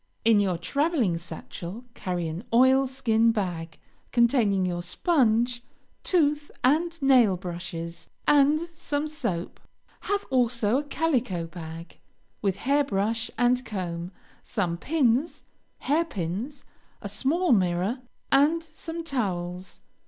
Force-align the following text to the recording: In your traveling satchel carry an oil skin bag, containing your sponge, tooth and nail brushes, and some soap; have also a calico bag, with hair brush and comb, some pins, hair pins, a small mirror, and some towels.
In 0.25 0.39
your 0.39 0.57
traveling 0.57 1.15
satchel 1.15 1.85
carry 1.93 2.27
an 2.27 2.43
oil 2.51 2.87
skin 2.87 3.31
bag, 3.31 3.77
containing 4.11 4.65
your 4.65 4.81
sponge, 4.81 5.61
tooth 6.03 6.49
and 6.63 6.99
nail 7.03 7.37
brushes, 7.37 8.09
and 8.25 8.61
some 8.73 9.05
soap; 9.07 9.59
have 9.99 10.25
also 10.31 10.79
a 10.79 10.83
calico 10.83 11.45
bag, 11.45 11.99
with 12.41 12.55
hair 12.55 12.83
brush 12.83 13.29
and 13.37 13.63
comb, 13.63 14.11
some 14.41 14.75
pins, 14.75 15.43
hair 15.77 16.03
pins, 16.05 16.63
a 17.03 17.07
small 17.07 17.51
mirror, 17.51 17.99
and 18.31 18.63
some 18.63 19.03
towels. 19.03 19.81